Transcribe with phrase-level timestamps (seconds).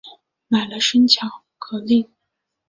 [0.47, 2.09] 买了生巧克力